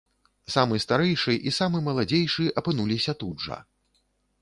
Самы 0.53 0.79
старэйшы 0.85 1.35
і 1.51 1.53
самы 1.59 1.83
маладзейшы 1.89 2.49
апынуліся 2.63 3.19
тут 3.25 3.35
жа. 3.51 3.63